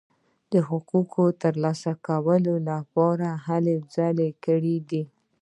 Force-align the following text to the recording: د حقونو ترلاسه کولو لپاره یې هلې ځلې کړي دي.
د 0.51 0.53
حقونو 0.67 1.23
ترلاسه 1.41 1.91
کولو 2.07 2.53
لپاره 2.69 3.27
یې 3.33 3.41
هلې 3.45 3.75
ځلې 3.95 4.29
کړي 4.45 4.77
دي. 4.89 5.03